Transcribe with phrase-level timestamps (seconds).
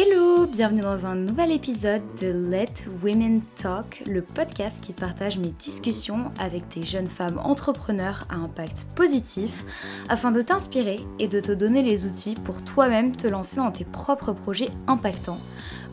[0.00, 5.48] Hello, bienvenue dans un nouvel épisode de Let Women Talk, le podcast qui partage mes
[5.48, 9.64] discussions avec des jeunes femmes entrepreneurs à impact positif
[10.08, 13.84] afin de t'inspirer et de te donner les outils pour toi-même te lancer dans tes
[13.84, 15.40] propres projets impactants.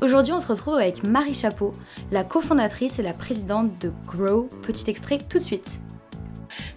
[0.03, 1.71] Aujourd'hui, on se retrouve avec Marie Chapeau,
[2.11, 4.49] la cofondatrice et la présidente de Grow.
[4.61, 5.81] Petit extrait tout de suite.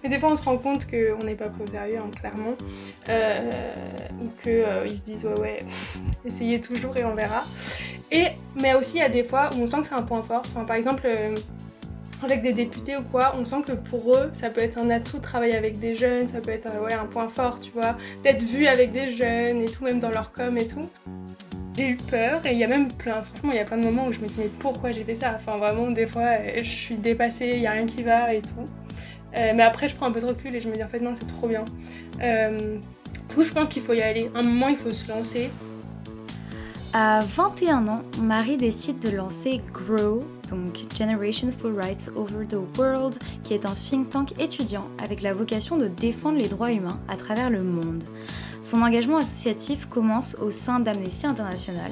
[0.03, 2.55] Mais des fois, on se rend compte qu'on n'est pas pris au sérieux, clairement.
[3.09, 3.73] Euh,
[4.21, 5.65] ou qu'ils euh, se disent, ouais, ouais,
[6.25, 7.43] essayez toujours et on verra.
[8.11, 10.21] Et, mais aussi, il y a des fois où on sent que c'est un point
[10.21, 10.41] fort.
[10.45, 11.35] Enfin, par exemple, euh,
[12.23, 15.17] avec des députés ou quoi, on sent que pour eux, ça peut être un atout
[15.17, 18.43] de travailler avec des jeunes, ça peut être ouais, un point fort, tu vois, d'être
[18.43, 20.89] vu avec des jeunes et tout, même dans leur com et tout.
[21.77, 23.83] J'ai eu peur et il y a même plein, franchement, il y a plein de
[23.83, 25.33] moments où je me dis mais pourquoi j'ai fait ça?
[25.37, 28.65] Enfin vraiment, des fois, je suis dépassée, il n'y a rien qui va et tout.
[29.35, 30.99] Euh, mais après, je prends un peu de recul et je me dis en fait
[30.99, 31.65] non, c'est trop bien.
[32.21, 32.77] Euh,
[33.27, 34.29] du coup, je pense qu'il faut y aller.
[34.35, 35.49] un moment, il faut se lancer.
[36.91, 43.15] À 21 ans, Marie décide de lancer GROW, donc Generation for Rights Over the World,
[43.43, 47.15] qui est un think tank étudiant avec la vocation de défendre les droits humains à
[47.15, 48.03] travers le monde.
[48.61, 51.91] Son engagement associatif commence au sein d'Amnesty International,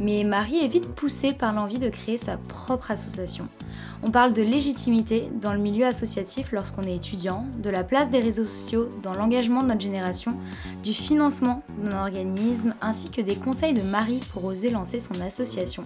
[0.00, 3.48] mais Marie est vite poussée par l'envie de créer sa propre association.
[4.02, 8.20] On parle de légitimité dans le milieu associatif lorsqu'on est étudiant, de la place des
[8.20, 10.36] réseaux sociaux dans l'engagement de notre génération,
[10.82, 15.82] du financement d'un organisme ainsi que des conseils de Marie pour oser lancer son association.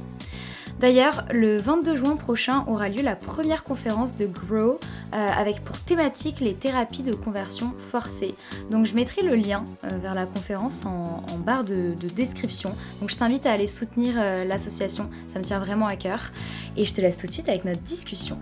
[0.79, 4.79] D'ailleurs, le 22 juin prochain aura lieu la première conférence de Grow
[5.13, 8.35] euh, avec pour thématique les thérapies de conversion forcée.
[8.71, 12.75] Donc je mettrai le lien euh, vers la conférence en, barre de, description.
[13.01, 16.33] Donc je t'invite à aller soutenir euh, l'association, ça me tient vraiment à cœur.
[16.77, 18.39] Et je te laisse tout de suite avec notre discussion.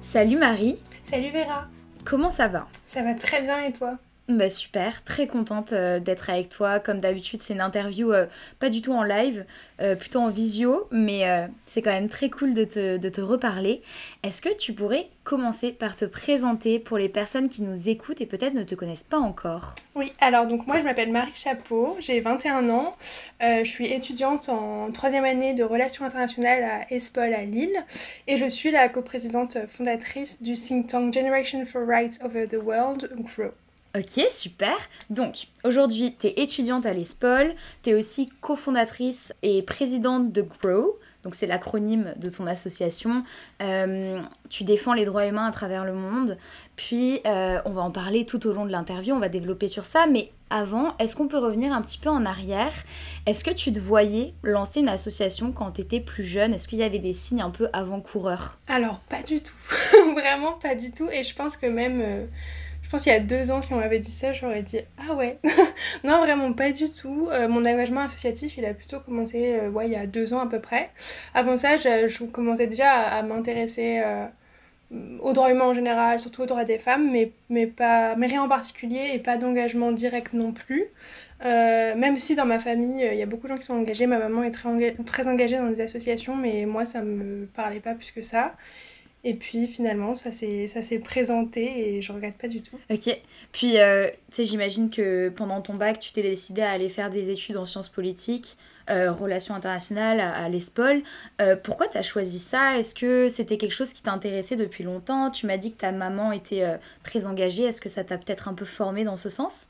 [0.00, 0.76] Salut Marie.
[1.04, 1.66] Salut Vera.
[2.04, 2.66] Comment ça va?
[2.86, 3.98] Ça va très bien et toi?
[4.28, 6.80] Bah super, très contente euh, d'être avec toi.
[6.80, 8.26] Comme d'habitude, c'est une interview euh,
[8.58, 9.46] pas du tout en live,
[9.80, 13.82] euh, plutôt en visio, mais c'est quand même très cool de te, de te reparler.
[14.22, 18.26] Est-ce que tu pourrais commencer par te présenter pour les personnes qui nous écoutent et
[18.26, 19.74] peut-être ne te connaissent pas encore?
[19.94, 22.96] Oui, alors donc moi je m'appelle Marie Chapeau, j'ai 21 ans,
[23.40, 27.84] je suis étudiante en troisième année de relations internationales à ESPOL à Lille
[28.26, 33.10] et je suis la coprésidente fondatrice du think tank Generation for Rights Over the World,
[33.20, 33.52] GROW.
[33.96, 34.76] Ok, super.
[35.08, 40.98] Donc, aujourd'hui, tu es étudiante à l'ESPOL, tu es aussi cofondatrice et présidente de GROW,
[41.24, 43.24] donc c'est l'acronyme de ton association.
[43.62, 46.36] Euh, tu défends les droits humains à travers le monde.
[46.76, 49.84] Puis, euh, on va en parler tout au long de l'interview, on va développer sur
[49.84, 50.06] ça.
[50.06, 52.72] Mais avant, est-ce qu'on peut revenir un petit peu en arrière?
[53.26, 56.54] Est-ce que tu te voyais lancer une association quand tu étais plus jeune?
[56.54, 58.56] Est-ce qu'il y avait des signes un peu avant-coureurs?
[58.68, 59.56] Alors, pas du tout.
[60.14, 61.08] Vraiment pas du tout.
[61.10, 62.00] Et je pense que même...
[62.02, 62.26] Euh,
[62.88, 65.14] je pense qu'il y a deux ans, si on m'avait dit ça, j'aurais dit Ah
[65.14, 65.38] ouais
[66.04, 67.28] Non, vraiment pas du tout.
[67.30, 70.40] Euh, mon engagement associatif, il a plutôt commencé euh, ouais, il y a deux ans
[70.40, 70.88] à peu près.
[71.34, 74.24] Avant ça, je, commençais déjà à, m'intéresser euh,
[75.20, 78.42] aux droits humains en général, surtout aux droits des femmes, mais, mais, pas, mais rien
[78.42, 80.86] en particulier et pas d'engagement direct non plus.
[81.42, 84.18] même si dans ma famille, il y a beaucoup de gens qui sont engagés, ma
[84.18, 88.12] maman est très, très engagée dans des associations, mais moi, ça me parlait pas plus
[88.12, 88.54] que ça.
[89.24, 92.78] Et puis finalement, ça s'est présenté et je regrette pas du tout.
[92.90, 93.20] Ok.
[93.52, 97.10] Puis, euh, tu sais, j'imagine que pendant ton bac, tu t'es décidé à aller faire
[97.10, 98.56] des études en sciences politiques,
[98.90, 101.02] euh, relations internationales à, l'ESPOL.
[101.40, 102.78] Euh, pourquoi tu as choisi ça?
[102.78, 105.30] Est-ce que c'était quelque chose qui t'intéressait depuis longtemps?
[105.30, 107.64] Tu m'as dit que ta maman était très engagée.
[107.64, 109.68] Est-ce que ça t'a peut-être un peu formé dans ce sens?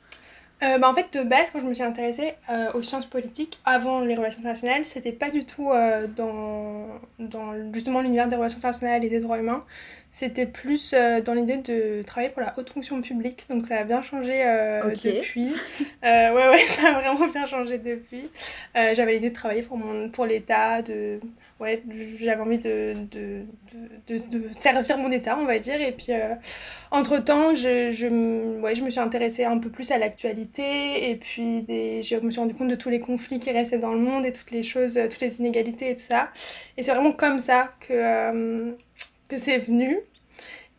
[0.61, 3.59] Euh, bah, en fait, de base, quand je me suis intéressée euh, aux sciences politiques
[3.63, 6.87] avant les relations internationales, c'était pas du tout euh, dans,
[7.17, 9.63] dans justement l'univers des relations internationales et des droits humains.
[10.11, 13.45] C'était plus dans l'idée de travailler pour la haute fonction publique.
[13.47, 14.43] Donc ça a bien changé
[14.83, 15.53] depuis.
[16.03, 18.27] ouais, ouais, ça a vraiment bien changé depuis.
[18.73, 21.19] J'avais l'idée de travailler pour, mon, pour l'État, de
[21.59, 21.83] ouais,
[22.19, 23.41] j'avais envie de, de,
[24.07, 25.81] de, de, servir mon état, on va dire.
[25.81, 26.35] Et puis, euh,
[26.91, 30.48] entre-temps, je, je, ouais, je me suis intéressée un peu plus à l'actualité.
[30.57, 33.93] Et puis, des, je me suis rendu compte de tous les conflits qui restaient dans
[33.93, 36.29] le monde et toutes les choses, euh, toutes les inégalités et tout ça.
[36.77, 38.71] Et c'est vraiment comme ça que, euh,
[39.27, 39.99] que c'est venu.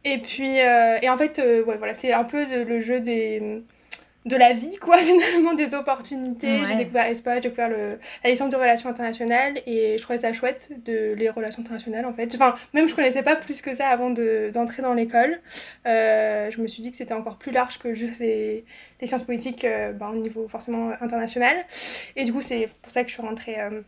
[0.05, 3.63] Et puis, et en fait, ouais, voilà, c'est un peu le, jeu des
[4.27, 6.65] de la vie, quoi, finalement, des opportunités.
[6.67, 10.33] J'ai découvert ESPA, j'ai découvert le, la licence de relations internationales et je trouvais ça
[10.33, 12.35] chouette, de, les relations internationales, en fait.
[12.35, 15.41] Enfin, même je connaissais pas plus que ça avant d'entrer dans l'école.
[15.87, 18.65] Euh, je me suis dit que c'était encore plus large que juste les,
[19.01, 21.57] les sciences politiques euh, ben, au niveau forcément international.
[22.17, 23.81] Et du coup, c'est pour ça que je suis rentrée euh,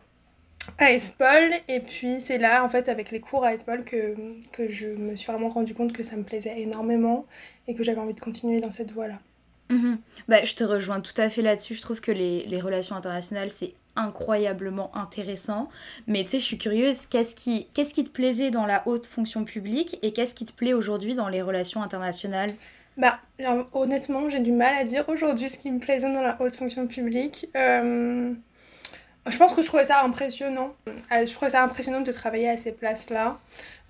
[0.79, 1.53] à ESPOL.
[1.67, 4.15] Et puis, c'est là, en fait, avec les cours à ESPOL, que,
[4.51, 7.27] que je me suis vraiment rendu compte que ça me plaisait énormément
[7.67, 9.19] et que j'avais envie de continuer dans cette voie-là.
[10.27, 11.73] Bah, je te rejoins tout à fait là-dessus.
[11.73, 15.69] Je trouve que les, les relations internationales, c'est incroyablement intéressant.
[16.07, 19.05] Mais tu sais, je suis curieuse, qu'est-ce qui, qu'est-ce qui te plaisait dans la haute
[19.05, 22.51] fonction publique et qu'est-ce qui te plaît aujourd'hui dans les relations internationales?
[22.97, 23.19] Bah,
[23.73, 26.85] honnêtement, j'ai du mal à dire aujourd'hui ce qui me plaisait dans la haute fonction
[26.87, 27.47] publique.
[27.55, 28.33] Euh,
[29.27, 30.73] je pense que je trouvais ça impressionnant.
[30.87, 33.39] Euh, je trouvais ça impressionnant de travailler à ces places-là,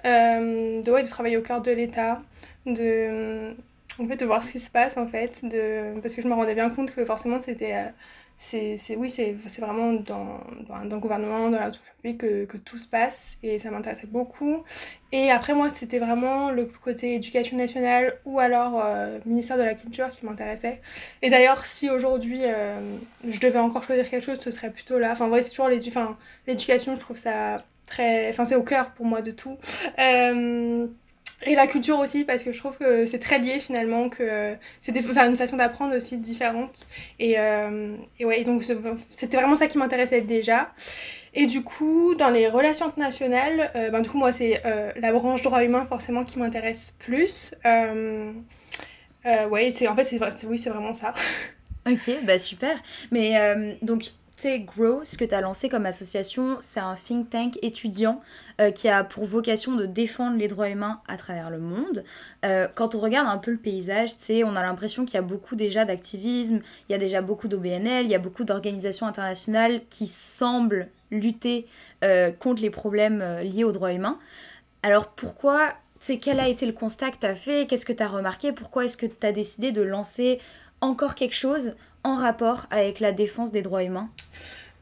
[0.06, 2.22] euh, de, de travailler au cœur de l'État,
[2.66, 3.54] de
[4.00, 6.34] en fait de voir ce qui se passe en fait de parce que je me
[6.34, 7.90] rendais bien compte que forcément c'était euh,
[8.36, 12.88] c'est oui c'est vraiment dans, dans, le gouvernement dans la publique que, que tout se
[12.88, 14.64] passe et ça m'intéressait beaucoup.
[15.12, 19.76] Et après moi c'était vraiment le côté éducation nationale ou alors euh, ministère de la
[19.76, 20.82] culture qui m'intéressait.
[21.22, 22.80] Et d'ailleurs si aujourd'hui euh,
[23.28, 25.12] je devais encore choisir quelque chose ce serait plutôt là.
[25.12, 29.22] Enfin ouais c'est toujours l'éducation je trouve ça très enfin c'est au cœur pour moi
[29.22, 29.58] de tout
[31.46, 34.98] et la culture aussi, parce que je trouve que c'est très lié finalement, que c'est
[35.10, 36.88] enfin, une façon d'apprendre aussi différente.
[37.20, 38.64] Et, euh, et ouais, donc
[39.10, 40.72] c'était vraiment ça qui m'intéressait déjà.
[41.34, 45.12] Et du coup, dans les relations internationales, euh, ben, du coup, moi, c'est euh, la
[45.12, 47.54] branche droit humain forcément qui m'intéresse plus.
[47.66, 51.14] ouais, c'est, en fait, c'est, oui, c'est vraiment ça.
[51.86, 52.78] Ok, bah super.
[53.12, 58.22] Mais donc, Grow, ce que tu as lancé comme association, c'est un think tank étudiant
[58.60, 62.04] euh, qui a pour vocation de défendre les droits humains à travers le monde.
[62.44, 64.12] Euh, quand on regarde un peu le paysage,
[64.44, 66.60] on a l'impression qu'il y a beaucoup déjà d'activisme,
[66.90, 71.68] il y a déjà beaucoup d'OBNL, il y a beaucoup d'organisations internationales qui semblent lutter
[72.04, 74.20] euh, contre les problèmes liés aux droits humains.
[74.82, 75.74] Alors pourquoi,
[76.22, 77.66] quel a été le constat que tu as fait?
[77.66, 78.52] Qu'est-ce que tu as remarqué?
[78.52, 80.40] Pourquoi est-ce que tu as décidé de lancer
[80.82, 84.10] encore quelque chose en rapport avec la défense des droits humains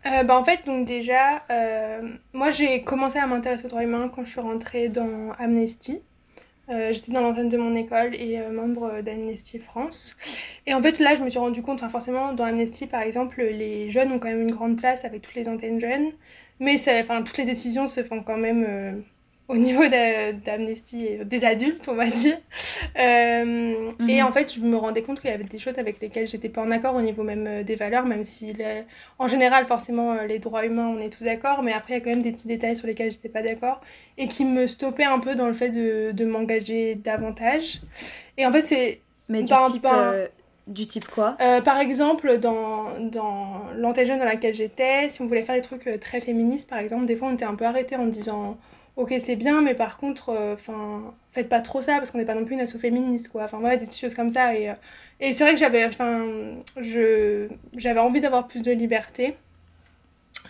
[0.06, 2.02] euh, bah en fait, donc déjà, euh,
[2.34, 6.02] moi j'ai commencé à m'intéresser aux droits humains quand je suis rentrée dans Amnesty.
[6.70, 10.16] Euh, j'étais dans l'antenne de mon école et membre d'Amnesty France.
[10.66, 13.92] Et en fait, là, je me suis rendu compte, forcément, dans Amnesty, par exemple, les
[13.92, 16.12] jeunes ont quand même une grande place avec toutes les antennes jeunes.
[16.60, 19.04] Mais enfin, toutes les décisions se font quand même
[19.52, 22.38] au niveau d'Amnesty et des adultes, on va dire.
[22.98, 24.26] Euh, et mhm.
[24.26, 26.62] en fait, je me rendais compte qu'il y avait des choses avec lesquelles j'étais pas
[26.62, 28.54] en accord au niveau même euh, des valeurs, même si
[29.20, 32.02] en général, forcément, euh, les droits humains, on est tous d'accord, mais après, il y
[32.02, 33.82] a quand même des petits détails sur lesquels j'étais pas d'accord
[34.18, 37.82] et qui me stoppaient un peu dans le fait de, de m'engager davantage.
[38.38, 39.02] Et en fait, c'est.
[39.28, 39.88] Mais du type,
[40.68, 41.36] du type quoi?
[41.64, 46.22] Par exemple, dans, dans l'antenne dans laquelle j'étais, si on voulait faire des trucs très
[46.22, 48.58] féministes, par exemple, des fois, on était un peu arrêté en disant
[48.98, 52.26] ok c'est bien mais par contre euh, enfin faites pas trop ça parce qu'on n'est
[52.26, 54.70] pas non plus une asso féministe quoi enfin voilà des petites choses comme ça et,
[54.70, 54.74] euh,
[55.20, 56.26] et c'est vrai que j'avais enfin
[56.78, 59.36] je j'avais envie d'avoir plus de liberté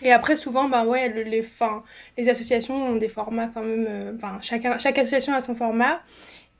[0.02, 1.84] et après souvent bah ouais les fin,
[2.18, 6.00] les associations ont des formats quand même euh, enfin chacun chaque association a son format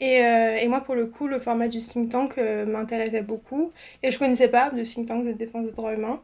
[0.00, 0.17] et,
[0.61, 3.70] et, moi, pour le coup, le format du think tank m'intéressait beaucoup.
[4.02, 6.20] Et je connaissais pas de think tank de défense des droits humains.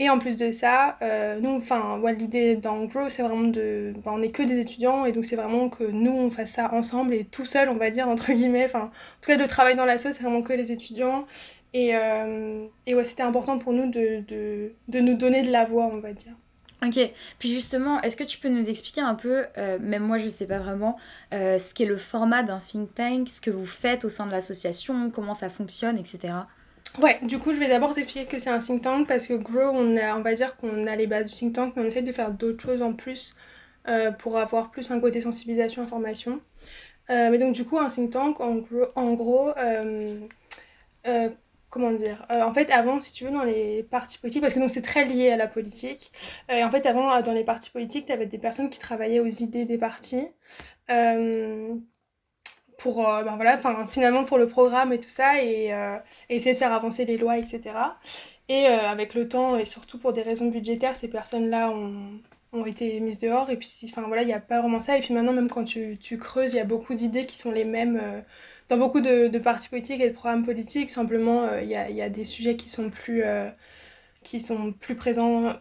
[0.00, 3.94] Et en plus de ça, euh, nous, enfin, l'idée dans Grow, c'est vraiment de.
[4.06, 7.14] On n'est que des étudiants, et donc c'est vraiment que nous, on fasse ça ensemble
[7.14, 8.64] et tout seul, on va dire, entre guillemets.
[8.64, 11.26] Enfin, en tout cas, le travail dans l'asso, c'est vraiment que les étudiants.
[11.74, 15.64] Et, euh, et ouais, c'était important pour nous de, de, de, nous donner de la
[15.64, 16.32] voix, on va dire.
[16.84, 16.98] Ok,
[17.38, 20.30] puis justement, est-ce que tu peux nous expliquer un peu, euh, même moi je ne
[20.30, 20.98] sais pas vraiment,
[21.32, 25.10] ce qu'est le format d'un think tank, ce que vous faites au sein de l'association,
[25.10, 26.34] comment ça fonctionne, etc.
[27.02, 29.70] Ouais, du coup, je vais d'abord t'expliquer que c'est un think tank parce que Grow,
[29.72, 32.02] on, a, on va dire qu'on a les bases du think tank, mais on essaie
[32.02, 33.34] de faire d'autres choses en plus
[33.88, 36.40] euh, pour avoir plus un côté sensibilisation, information.
[37.10, 40.18] Euh, mais donc, du coup, un think tank, en gros, en gros euh,
[41.68, 44.82] comment dire En fait, avant, si tu veux, dans les partis politiques, parce que c'est
[44.82, 46.12] très lié à la politique,
[46.48, 49.64] et en fait, avant, dans les partis politiques, tu des personnes qui travaillaient aux idées
[49.64, 50.28] des partis
[52.84, 55.96] pour euh, ben voilà, finalement pour le programme et tout ça et, euh,
[56.28, 57.62] essayer de faire avancer les lois, etc.
[58.50, 62.20] Et euh, avec le temps et surtout pour des raisons budgétaires, ces personnes-là ont,
[62.52, 64.98] ont, été mises dehors et puis enfin voilà, il n'y a pas vraiment ça.
[64.98, 67.52] Et puis maintenant, même quand tu, tu creuses, il y a beaucoup d'idées qui sont
[67.52, 68.22] les mêmes
[68.68, 70.90] dans beaucoup de, de, partis politiques et de programmes politiques.
[70.90, 73.24] Simplement, il y a, y, a, des sujets qui sont plus,
[74.22, 75.54] qui sont plus présents,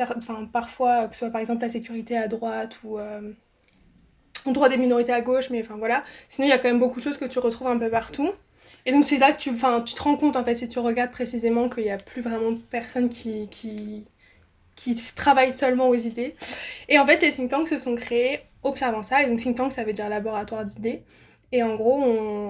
[0.00, 2.98] enfin, parfois, que ce soit par exemple la sécurité à droite ou
[4.46, 6.02] droit des minorités à gauche, mais enfin voilà.
[6.28, 8.30] Sinon, il y a quand même beaucoup de choses que tu retrouves un peu partout.
[8.86, 11.10] et donc c'est là que tu, tu te rends compte, en fait, si tu regardes
[11.10, 14.04] précisément qu'il n'y a plus vraiment personne qui, qui,
[14.76, 16.34] qui travaille seulement aux idées.
[16.88, 19.22] Et en fait, les think tanks se sont créés observant ça.
[19.22, 21.02] Et donc think tank, ça veut dire laboratoire d'idées.
[21.52, 22.02] Et en gros,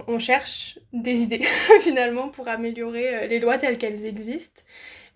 [0.06, 1.42] on, cherche des idées,
[1.80, 4.62] finalement, pour améliorer euh, les lois telles qu'elles existent.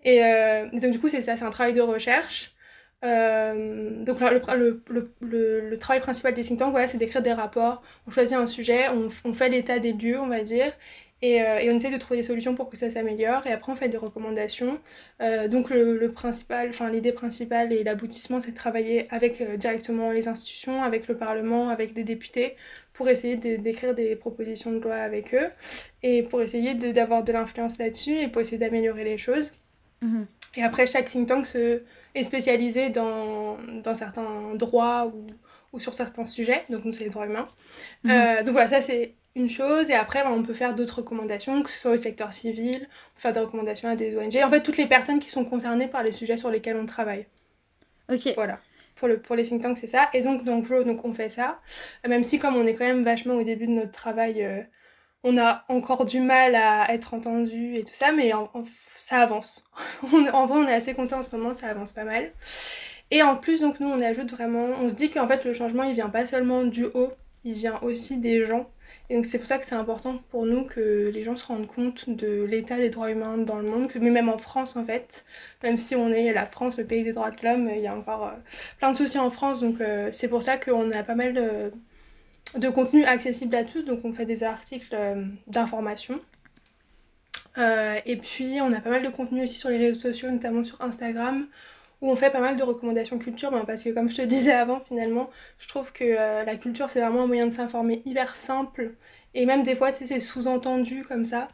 [0.03, 2.51] Et euh, donc du coup, c'est ça, c'est un travail de recherche.
[3.05, 7.33] Euh, donc le, le, le, le, travail principal des think tanks, voilà, c'est d'écrire des
[7.33, 7.81] rapports.
[8.07, 10.71] On choisit un sujet, on, on fait l'état des lieux, on va dire,
[11.21, 13.45] et, euh, et, on essaie de trouver des solutions pour que ça s'améliore.
[13.45, 14.79] Et après, on fait des recommandations.
[15.21, 20.11] Euh, donc le, principal, enfin l'idée principale et l'aboutissement, c'est de travailler avec euh, directement
[20.11, 22.55] les institutions, avec le Parlement, avec des députés,
[22.93, 25.49] pour essayer d'écrire des propositions de loi avec eux,
[26.03, 29.55] et pour essayer d'avoir de, l'influence là-dessus, et pour essayer d'améliorer les choses.
[30.01, 30.25] Mhm.
[30.55, 31.81] Et après, chaque think tank se,
[32.15, 35.27] est spécialisé dans, dans certains droits ou,
[35.73, 37.47] ou, sur certains sujets, donc nous c'est les droits humains.
[38.03, 38.11] Mhm.
[38.11, 41.61] Euh, donc voilà, ça c'est une chose, et après ben, on peut faire d'autres recommandations,
[41.61, 44.49] que ce soit au secteur civil, on peut faire des recommandations à des ONG, en
[44.49, 47.27] fait toutes les personnes qui sont concernées par les sujets sur lesquels on travaille.
[48.11, 48.33] Ok.
[48.35, 48.59] Voilà.
[48.95, 50.09] Pour, le, pour les think tanks, c'est ça.
[50.13, 51.59] Et donc, dans Grow, donc, on fait ça.
[52.05, 54.61] Même si, comme on est quand même vachement au début de notre travail, euh,
[55.23, 58.31] on a encore du mal à être entendu et tout ça, mais
[58.95, 59.65] ça avance.
[60.33, 62.31] en vrai, on est assez content en ce moment, ça avance pas mal.
[63.11, 65.83] Et en plus, donc nous, on ajoute vraiment, on se dit qu'en fait, le changement,
[65.83, 67.11] il vient pas seulement du haut,
[67.43, 68.69] il vient aussi des gens.
[69.09, 71.67] Et donc c'est pour ça que c'est important pour nous que les gens se rendent
[71.67, 75.25] compte de l'état des droits humains dans le monde, mais même en France en fait,
[75.63, 77.95] même si on est la France, le pays des droits de l'homme, il y a
[77.95, 78.37] encore euh,
[78.79, 81.71] plein de soucis en France, donc euh, c'est pour ça qu'on a pas mal
[82.57, 83.83] de contenu accessible à tous.
[83.83, 86.19] Donc on fait des articles euh, d'information.
[87.57, 90.63] Euh, et puis on a pas mal de contenu aussi sur les réseaux sociaux, notamment
[90.63, 91.47] sur Instagram,
[92.01, 94.53] où on fait pas mal de recommandations culture, ben, parce que comme je te disais
[94.53, 98.35] avant, finalement, je trouve que euh, la culture c'est vraiment un moyen de s'informer hyper
[98.35, 98.93] simple,
[99.33, 101.47] et même des fois, c'est sous-entendu comme ça.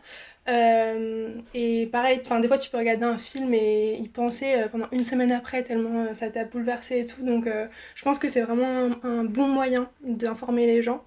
[0.48, 4.88] Euh, et pareil, des fois tu peux regarder un film et y penser euh, pendant
[4.92, 7.24] une semaine après tellement euh, ça t'a bouleversé et tout.
[7.24, 7.48] Donc
[7.96, 11.04] je pense que c'est vraiment un, bon moyen d'informer les gens.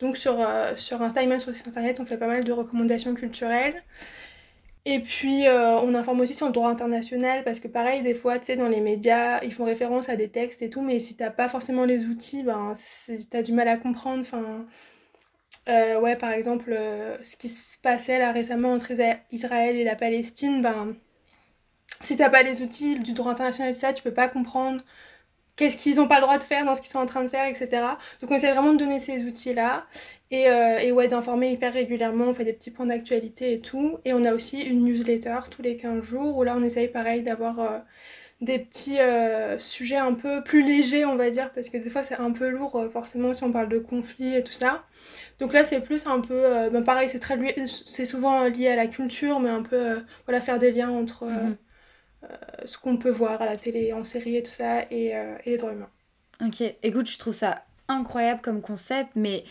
[0.00, 0.36] Donc sur,
[0.76, 3.82] sur Insta et même sur internet, on fait pas mal de recommandations culturelles.
[4.84, 8.46] Et puis on informe aussi sur le droit international parce que pareil, des fois, tu
[8.46, 11.30] sais, dans les médias, ils font référence à des textes et tout, mais si t'as
[11.30, 12.72] pas forcément les outils, ben,
[13.30, 14.20] t'as du mal à comprendre.
[14.22, 14.66] Enfin,
[15.68, 18.92] euh, ouais, par exemple, euh, ce qui se passait là récemment entre
[19.30, 20.94] Israël et la Palestine, ben,
[22.00, 24.82] si t'as pas les outils du droit international et tout ça, tu peux pas comprendre
[25.56, 27.28] qu'est-ce qu'ils ont pas le droit de faire dans ce qu'ils sont en train de
[27.28, 27.68] faire, etc.
[28.20, 29.86] Donc on essaie vraiment de donner ces outils-là
[30.30, 33.98] et, euh, et ouais, d'informer hyper régulièrement, on fait des petits points d'actualité et tout.
[34.04, 37.22] Et on a aussi une newsletter tous les 15 jours où là on essaye pareil
[37.22, 37.84] d'avoir
[38.40, 38.98] des petits
[39.58, 42.48] sujets un peu plus légers, on va dire, parce que des fois c'est un peu
[42.48, 44.84] lourd, forcément, si on parle de conflits et tout ça.
[45.42, 46.34] Donc là, c'est plus un peu.
[46.36, 50.00] Euh, ben pareil, c'est très c'est souvent lié à la culture, mais un peu euh,
[50.24, 51.56] voilà, faire des liens entre euh, mhm.
[52.64, 55.56] ce qu'on peut voir à la télé, en série et tout ça, et, et, les
[55.56, 55.90] droits humains.
[56.46, 59.42] Ok, écoute, je trouve ça incroyable comme concept, mais.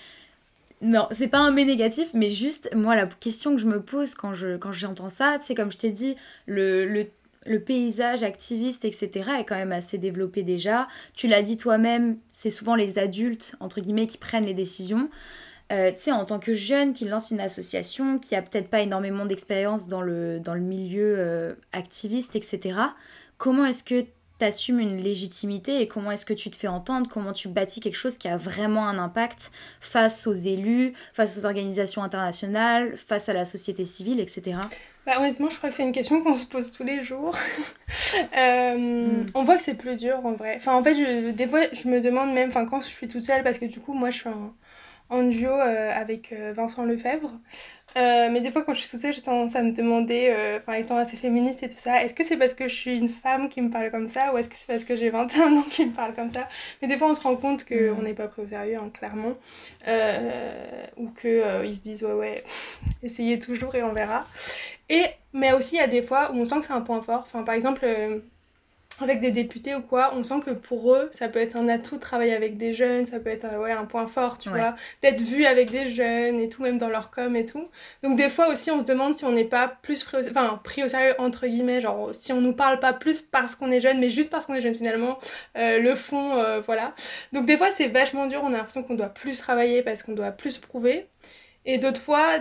[0.84, 4.16] Non, c'est pas un mais négatif, mais juste, moi, la question que je me pose
[4.16, 6.16] quand je quand j'entends ça, c'est comme je t'ai dit,
[6.48, 7.06] le, le
[7.46, 10.88] le paysage activiste, etc., est quand même assez développé déjà.
[11.16, 15.10] Tu l'as dit toi-même, c'est souvent les adultes, entre guillemets, qui prennent les décisions.
[15.72, 18.82] Euh, tu sais, en tant que jeune qui lance une association, qui a peut-être pas
[18.82, 22.78] énormément d'expérience dans le, dans le milieu euh, activiste, etc.,
[23.38, 24.02] comment est-ce que
[24.40, 27.80] tu assumes une légitimité et comment est-ce que tu te fais entendre, comment tu bâtis
[27.80, 33.30] quelque chose qui a vraiment un impact face aux élus, face aux organisations internationales, face
[33.30, 34.58] à la société civile, etc.
[35.06, 37.36] Bah, honnêtement, je crois que c'est une question qu'on se pose tous les jours.
[38.38, 39.26] Euh, hmm.
[39.36, 40.56] On voit que c'est plus dur en vrai.
[40.56, 43.24] Enfin, en fait, je, des fois, je me demande même, enfin, quand je suis toute
[43.24, 44.54] seule, parce que du coup, moi, je suis en,
[45.12, 47.32] en duo euh, avec euh, Vincent Lefebvre.
[47.98, 50.74] Euh, mais des fois, quand je suis toute seule, j'ai tendance à me demander, enfin,
[50.74, 53.50] étant assez féministe et tout ça, est-ce que c'est parce que je suis une femme
[53.50, 55.86] qui me parle comme ça ou est-ce que c'est parce que j'ai 21 ans qui
[55.86, 56.48] me parle comme ça?
[56.82, 58.04] Mais des fois, on se rend compte qu'on mm.
[58.04, 59.34] n'est pas pris au sérieux, hein, clairement.
[60.96, 62.44] ou qu'ils se disent, ouais, ouais,
[63.04, 64.26] essayez toujours et on verra.
[64.88, 65.04] Et,
[65.34, 67.24] mais aussi, il y a des fois où on sent que c'est un point fort.
[67.28, 67.86] Enfin, par exemple,
[69.04, 71.96] avec des députés ou quoi, on sent que pour eux, ça peut être un atout
[71.96, 74.76] de travailler avec des jeunes, ça peut être euh, ouais, un point fort, tu vois,
[75.02, 77.70] d'être vu avec des jeunes et tout, même dans leur com et tout.
[78.04, 80.60] Donc des fois aussi, on se demande si on n'est pas plus pris au, enfin,
[80.64, 83.82] pris au sérieux, entre guillemets, genre si on nous parle pas plus parce qu'on est
[83.82, 85.18] jeune, mais juste parce qu'on est jeune finalement,
[85.58, 86.92] euh, le fond, euh, voilà.
[87.34, 90.14] Donc des fois, c'est vachement dur, on a l'impression qu'on doit plus travailler parce qu'on
[90.14, 91.08] doit plus prouver.
[91.66, 92.40] Et d'autres fois,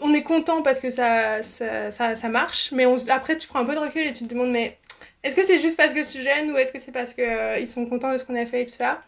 [0.00, 3.60] on est content parce que ça, ça, ça, ça marche, mais on, après tu prends
[3.60, 4.78] un peu de recul et tu te demandes, mais
[5.22, 7.24] est-ce que c'est juste parce que je suis jeune ou est-ce que c'est parce qu'ils
[7.24, 9.02] euh, ils sont contents de ce qu'on a fait et tout ça?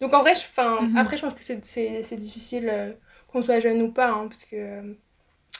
[0.00, 2.92] Donc en vrai, je, mm après, je pense que c'est difficile euh,
[3.28, 4.82] qu'on soit jeune ou pas, hein, parce que euh,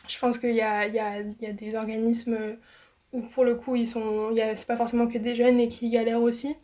[0.07, 2.39] je pense qu'il y a, y, a, y a, des organismes
[3.13, 6.23] où pour le coup, ils sont, c'est pas forcément que des jeunes et qui galèrent
[6.23, 6.57] aussi.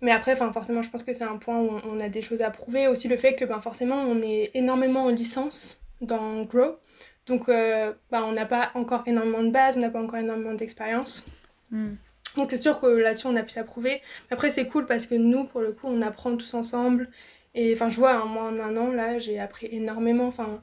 [0.00, 2.50] Mais après, forcément, je pense que c'est un point où on a des choses à
[2.50, 2.86] prouver.
[2.86, 6.78] Aussi le fait que ben, forcément, on est énormément en licence dans Grow.
[7.26, 10.54] Donc, euh, ben, on n'a pas encore énormément de base, on n'a pas encore énormément
[10.54, 11.26] d'expérience.
[11.70, 11.94] Hmm.
[12.36, 14.02] Donc, c'est sûr que là-dessus, on a pu s'approuver.
[14.30, 17.08] Après, c'est cool parce que nous, pour le coup, on apprend tous ensemble.
[17.54, 20.26] Et enfin, je vois, hein, moi, en un an, là, j'ai appris énormément.
[20.26, 20.60] Enfin,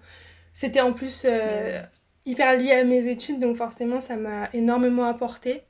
[0.53, 1.81] c'était en plus euh,
[2.25, 5.63] hyper lié à mes études, donc forcément, ça m'a énormément apporté.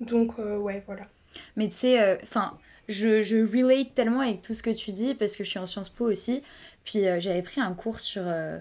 [0.00, 1.02] Donc, euh, ouais, voilà.
[1.56, 2.56] Mais tu sais, enfin
[2.88, 5.66] je, je relate tellement avec tout ce que tu dis parce que je suis en
[5.66, 6.42] Sciences Po aussi.
[6.84, 8.58] Puis euh, j'avais pris un cours sur euh,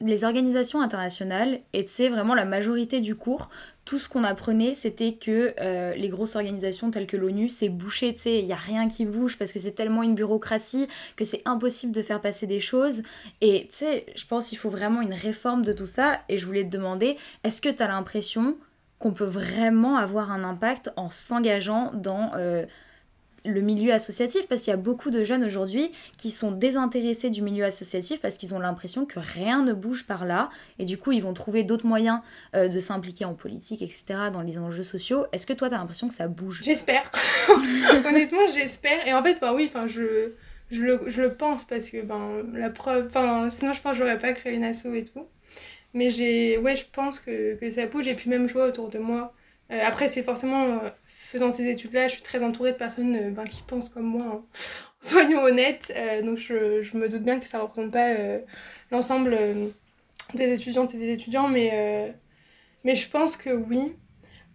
[0.00, 3.48] les, organisations internationales et sais, vraiment la majorité du cours,
[3.84, 8.14] tout ce qu'on apprenait, c'était que euh, les grosses organisations telles que l'ONU, c'est bouché,
[8.14, 10.86] tu sais, il n'y a rien qui bouge parce que c'est tellement une bureaucratie
[11.16, 13.02] que c'est impossible de faire passer des choses.
[13.40, 16.20] Et tu sais, je pense qu'il faut vraiment une réforme de tout ça.
[16.28, 18.56] Et je voulais te demander, est-ce que tu as l'impression
[18.98, 22.32] qu'on peut vraiment avoir un impact en s'engageant dans
[23.44, 27.42] le milieu associatif parce qu'il y a beaucoup de jeunes aujourd'hui qui sont désintéressés du
[27.42, 30.50] milieu associatif parce qu'ils ont l'impression que rien ne bouge par là.
[30.78, 32.20] Et du coup ils vont trouver d'autres moyens
[32.54, 35.26] euh, de s'impliquer en politique etc dans les enjeux sociaux.
[35.32, 36.60] Est-ce que toi tu as l'impression que ça bouge?
[36.64, 37.10] J'espère.
[38.06, 39.06] Honnêtement j'espère.
[39.06, 40.32] Et en fait bah oui enfin je
[40.70, 43.98] je le, je le, pense parce que ben la preuve enfin sinon je pense que
[43.98, 45.26] j'aurais pas créé une asso et tout.
[45.94, 48.06] Mais j'ai ouais je pense que, que, ça bouge.
[48.06, 49.34] Et puis même je vois autour de moi
[49.72, 50.90] euh, après c'est forcément euh,
[51.30, 54.24] faisant ces études-là, je suis très entourée de personnes euh, ben, qui pensent comme moi,
[54.26, 54.42] hein.
[55.00, 55.92] soyons honnêtes.
[55.96, 58.40] Euh, donc je, me doute bien que ça ne représente pas euh,
[58.90, 59.38] l'ensemble
[60.34, 62.14] des étudiantes et des étudiants, mais,
[62.84, 63.94] mais je pense que oui.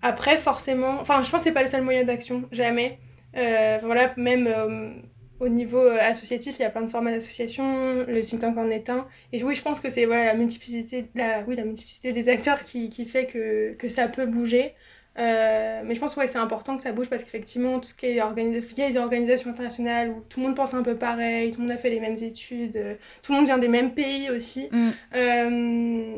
[0.01, 3.00] Après, forcément, enfin, je pense que c'est pas le seul moyen d'action, jamais.
[3.34, 5.03] voilà, même
[5.39, 8.89] au niveau associatif, il y a plein de formats d'association, le think tank en est
[8.89, 9.08] un.
[9.34, 12.63] Et oui, je pense que c'est voilà, la, multiplicité, la, oui, la multiplicité des acteurs
[12.63, 14.75] qui, qui fait que, que, ça peut bouger.
[15.17, 17.93] Euh, mais je pense ouais, que c'est important que ça bouge parce qu'effectivement, tout ce
[17.93, 20.84] qui est organisé, il y a des organisations internationales où tout le monde pense un
[20.84, 23.57] peu pareil, tout le monde a fait les mêmes études, euh, tout le monde vient
[23.57, 24.67] des mêmes pays aussi.
[24.72, 24.89] Mm.
[25.15, 26.15] Euh,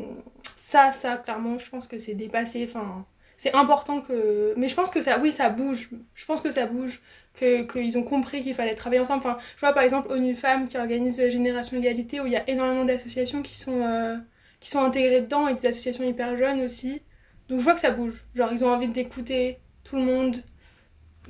[0.56, 2.68] ça, ça, clairement, je pense que c'est dépassé.
[2.68, 3.06] Enfin,
[3.36, 4.52] c'est important que.
[4.56, 5.90] Mais je pense que ça, oui, ça bouge.
[6.14, 7.00] Je pense que ça bouge,
[7.38, 9.20] qu'ils ont compris qu'il fallait travailler ensemble.
[9.20, 12.48] Enfin, je vois par exemple ONU Femmes qui organise Génération Égalité où il y a
[12.50, 14.20] énormément d'associations qui sont.
[14.58, 17.00] qui sont intégrées dedans et des associations hyper jeunes aussi.
[17.48, 18.24] Donc je vois que ça bouge.
[18.34, 20.36] Genre, ils ont envie d'écouter tout le monde.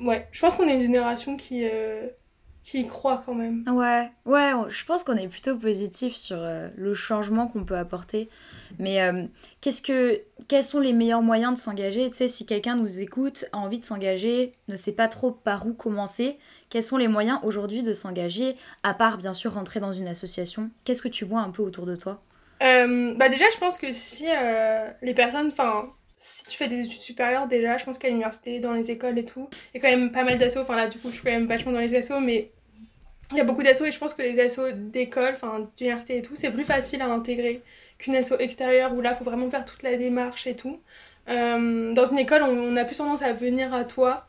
[0.00, 2.06] Ouais, je pense qu'on est une génération qui, euh,
[2.62, 3.64] qui y croit quand même.
[3.68, 8.28] Ouais, ouais, je pense qu'on est plutôt positif sur euh, le changement qu'on peut apporter.
[8.78, 9.24] Mais euh,
[9.60, 12.08] qu'est-ce que, quels sont les meilleurs moyens de s'engager?
[12.10, 15.66] Tu sais, si quelqu'un nous écoute, a envie de s'engager, ne sait pas trop par
[15.66, 19.92] où commencer, quels sont les moyens aujourd'hui de s'engager, à part bien sûr rentrer dans
[19.92, 20.70] une association?
[20.84, 22.22] Qu'est-ce que tu vois un peu autour de toi?
[22.60, 24.26] Bah déjà, je pense que si
[25.02, 28.72] les personnes, enfin, si tu fais des études supérieures déjà, je pense qu'à l'université, dans
[28.72, 30.60] les écoles et tout, il y a quand même pas mal d'assauts.
[30.60, 32.50] Enfin là, du coup, je suis quand même vachement dans les assos, mais
[33.30, 36.22] il y a beaucoup d'assauts et je pense que les assos d'école, enfin d'université et
[36.22, 37.62] tout, c'est plus facile à intégrer
[37.98, 40.80] qu'une asso extérieure où là, il faut vraiment faire toute la démarche et tout.
[41.28, 44.28] Euh, dans une école, on, a plus tendance à venir à toi.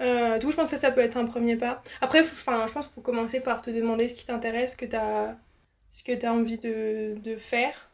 [0.00, 1.82] Euh, du coup, je pense que ça, peut être un premier pas.
[2.00, 6.26] Après, je pense qu'il faut commencer par te demander ce qui t'intéresse, ce que tu
[6.26, 7.90] as envie de, de faire.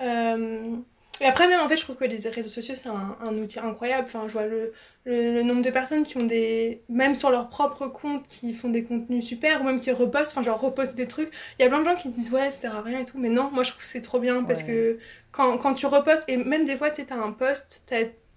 [0.00, 0.76] Euh,
[1.20, 3.58] et après, même en fait, je trouve que les réseaux sociaux, c'est un, un, outil
[3.58, 4.04] incroyable.
[4.06, 4.72] Enfin, je vois le,
[5.04, 6.82] le, nombre de personnes qui ont des.
[6.88, 10.42] Même sur leur propre compte, qui font des contenus super, ou même qui repostent, enfin,
[10.42, 11.30] genre repostent des trucs.
[11.58, 13.18] Il y a plein de gens qui disent, ouais, ça sert à rien et tout.
[13.18, 14.98] Mais non, moi, je trouve que c'est trop bien parce que
[15.32, 17.84] quand, quand tu repostes, et même des fois, tu sais, t'as un post,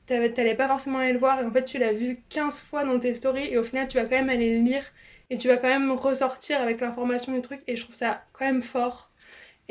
[0.08, 3.00] t'allais pas forcément aller le voir, et en fait, tu l'as vu 15 fois dans
[3.00, 4.84] tes stories, et au final, tu vas quand même aller le lire,
[5.30, 8.46] et tu vas quand même ressortir avec l'information du truc, et je trouve ça quand
[8.46, 9.11] même fort.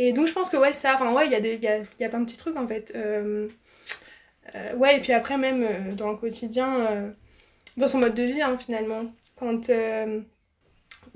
[0.03, 2.05] Et donc je pense que ouais, ça, enfin ouais, il y, a y, a, y
[2.05, 2.93] a plein de petits trucs en fait.
[2.97, 3.49] Euh,
[4.55, 7.15] euh, ouais, et puis après même euh, dans le quotidien,
[7.77, 9.05] dans son mode de vie hein, finalement.
[9.37, 9.71] Quand,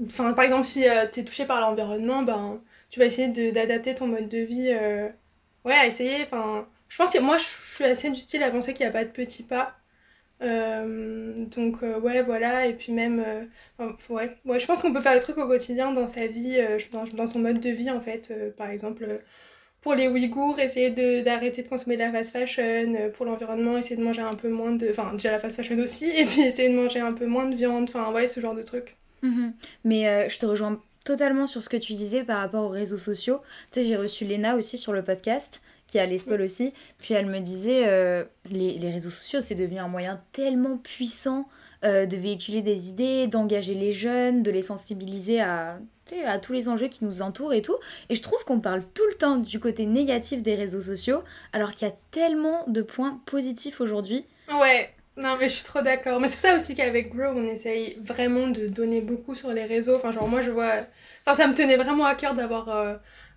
[0.06, 4.06] enfin par exemple si tu es touché par l'environnement, ben tu vas essayer d'adapter ton
[4.06, 4.70] mode de vie,
[5.64, 6.66] ouais, à essayer, enfin...
[6.88, 9.04] Je pense que moi je suis assez du style à penser qu'il n'y a pas
[9.04, 9.76] de petits pas.
[10.42, 15.00] Euh, donc euh, ouais voilà et puis même euh, ouais, ouais je pense qu'on peut
[15.00, 16.58] faire des trucs au quotidien dans sa vie
[16.92, 19.20] dans, dans, son mode de vie en fait par exemple
[19.80, 20.90] pour les Ouïghours essayer
[21.22, 24.72] d'arrêter de, consommer de la fast fashion pour l'environnement essayer de manger un peu moins
[24.72, 27.48] de enfin déjà la fast fashion aussi et puis essayer de manger un peu moins
[27.48, 28.96] de viande enfin ouais ce genre de trucs.
[29.22, 29.54] Mhm.
[29.84, 33.40] mais je te rejoins totalement sur ce que tu disais par rapport aux réseaux sociaux.
[33.70, 35.62] Tu sais j'ai reçu Léna aussi sur le podcast
[35.94, 36.72] qui a l'ESPOL aussi.
[36.98, 41.48] Puis elle me disait, euh, les, les, réseaux sociaux, c'est devenu un moyen tellement puissant
[41.84, 45.78] euh, de véhiculer des idées, d'engager les jeunes, de les sensibiliser à
[46.26, 47.76] à tous les enjeux qui nous entourent et tout.
[48.10, 51.72] Et je trouve qu'on parle tout le temps du côté négatif des réseaux sociaux, alors
[51.72, 54.26] qu'il y a tellement de points positifs aujourd'hui.
[54.60, 56.20] Ouais, non mais je suis trop d'accord.
[56.20, 59.64] Mais c'est pour ça aussi qu'avec Grow, on essaye vraiment de donner beaucoup sur les
[59.64, 59.96] réseaux.
[59.96, 60.72] Enfin, genre moi je vois...
[61.26, 62.68] Enfin, ça me tenait vraiment à cœur d'avoir...
[62.68, 62.94] Euh,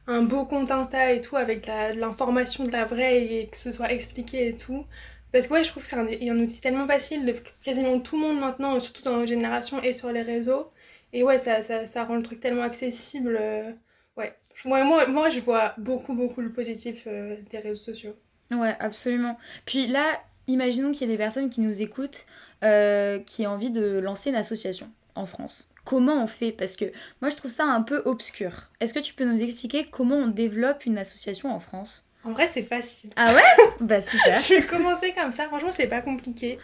[0.08, 3.92] un beau compte Insta et tout avec l'information de la vraie et que ce soit
[3.92, 4.86] expliqué et tout.
[5.32, 8.28] Parce que ouais, je trouve que c'est un, outil tellement facile de quasiment tout le
[8.28, 10.72] monde maintenant, surtout dans notre génération et sur les réseaux.
[11.14, 13.38] Et ouais, ça, ça, ça rend le truc tellement accessible.
[13.40, 13.72] Euh,
[14.16, 14.34] ouais.
[14.66, 18.16] Moi, moi, moi, je vois beaucoup, beaucoup le positif euh, des réseaux sociaux.
[18.52, 19.38] Ouais, absolument.
[19.66, 22.26] Puis là, imaginons qu'il y ait des personnes qui nous écoutent
[22.64, 25.70] euh, qui ont envie de lancer une association en France.
[25.88, 28.68] Comment on fait Parce que moi, je trouve ça un peu obscur.
[28.82, 32.07] Est-ce que tu peux nous expliquer comment on développe une association en France?
[32.28, 33.10] En vrai, c'est facile.
[33.16, 34.38] Ah ouais Bah super.
[34.38, 35.46] je vais commencer comme ça.
[35.46, 36.60] Franchement, c'est pas compliqué.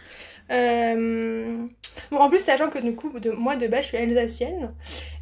[0.52, 1.66] Euh,
[2.10, 4.74] bon, en plus, sachant que du coup, de, moi de base, je suis alsacienne.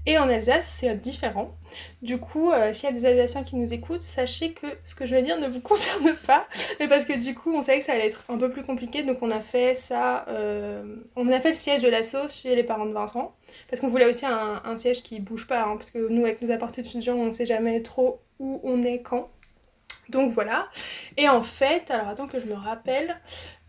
[0.05, 1.57] Et en Alsace, c'est différent.
[2.03, 5.07] Du coup, euh, s'il y a des Alsaciens qui nous écoutent, sachez que ce que
[5.07, 6.49] je vais dire ne vous concerne pas.
[6.81, 9.05] Mais parce que du coup, on savait que ça allait être un peu plus compliqué.
[9.05, 10.25] Donc, on a fait ça.
[10.29, 13.33] Euh, on a fait le siège de la sauce chez les parents de Vincent.
[13.71, 15.63] Parce qu'on voulait aussi un, un, siège qui bouge pas.
[15.63, 19.03] Hein, parce que nous, avec nos apports étudiants, on sait jamais trop où on est
[19.03, 19.31] quand.
[20.13, 20.69] Donc voilà.
[21.17, 23.17] Et en fait, alors attends que je me rappelle.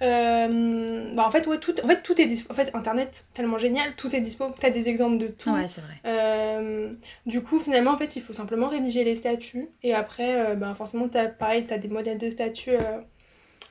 [0.01, 2.51] Euh, bah en fait, ouais, tout, en fait, tout est dispo.
[2.51, 4.45] En fait, Internet, tellement génial, tout est dispo.
[4.59, 5.49] T'as des exemples de tout.
[5.49, 5.95] Ouais, c'est vrai.
[6.05, 6.91] Euh,
[7.25, 9.69] du coup, finalement, en fait, il faut simplement rédiger les statuts.
[9.81, 12.77] Et après, euh, bah, forcément, as, pareil, t'as des modèles de statuts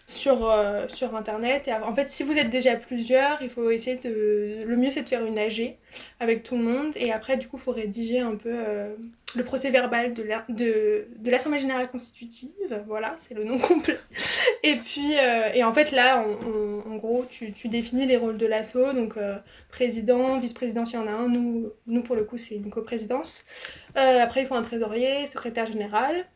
[0.07, 1.69] sur, euh, sur internet.
[1.69, 4.65] Et en fait, si vous êtes déjà plusieurs, il faut essayer de.
[4.65, 5.77] Le mieux, c'est de faire une AG
[6.21, 6.93] avec tout le monde.
[6.97, 8.95] Et après, du coup, il faut rédiger un peu euh,
[9.35, 10.23] le procès verbal de
[11.31, 12.83] l'Assemblée de, générale constitutive.
[12.87, 13.99] Voilà, c'est le nom complet.
[14.63, 18.47] Et puis, euh, et en fait, là, en gros, tu, tu, définis les rôles de
[18.47, 18.93] l'ASSO.
[18.93, 19.17] Donc,
[19.71, 21.29] président, vice-président, s'il y en a un.
[21.29, 23.45] Nous, nous, pour le coup, c'est une coprésidence.
[23.95, 26.27] après, il faut un trésorier, secrétaire général.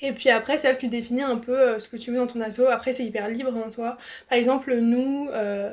[0.00, 2.18] Et puis après, c'est là que tu définis un peu euh, ce que tu veux
[2.18, 2.60] dans ton asso.
[2.70, 3.96] Après, c'est hyper libre en toi.
[4.28, 5.72] Par exemple, nous, euh,